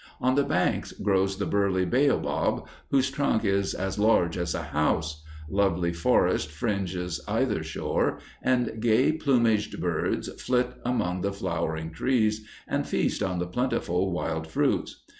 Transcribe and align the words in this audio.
On 0.19 0.33
the 0.33 0.41
banks 0.43 0.93
grows 0.93 1.37
the 1.37 1.45
burly 1.45 1.85
baobab, 1.85 2.63
whose 2.89 3.11
trunk 3.11 3.45
is 3.45 3.75
as 3.75 3.99
large 3.99 4.35
as 4.35 4.55
a 4.55 4.63
house; 4.63 5.23
lovely 5.47 5.93
forest 5.93 6.49
fringes 6.49 7.21
either 7.27 7.61
shore, 7.61 8.17
and 8.41 8.79
gay 8.81 9.11
plumaged 9.11 9.79
birds 9.79 10.27
flit 10.43 10.71
among 10.83 11.21
the 11.21 11.31
flowering 11.31 11.91
trees 11.91 12.43
and 12.67 12.87
feast 12.87 13.21
on 13.21 13.37
the 13.37 13.45
plentiful 13.45 14.11
wild 14.11 14.47
fruits. 14.47 15.03